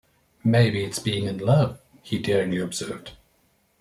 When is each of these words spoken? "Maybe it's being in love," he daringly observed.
"Maybe 0.43 0.83
it's 0.83 0.97
being 0.97 1.25
in 1.27 1.37
love," 1.37 1.79
he 2.01 2.17
daringly 2.17 2.57
observed. 2.57 3.11